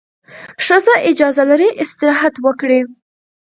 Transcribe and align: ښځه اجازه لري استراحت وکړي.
ښځه 0.65 0.93
اجازه 1.09 1.43
لري 1.51 1.69
استراحت 1.83 2.35
وکړي. 2.45 2.79